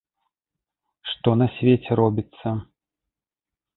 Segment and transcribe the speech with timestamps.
[1.11, 2.47] Што на свеце робіцца!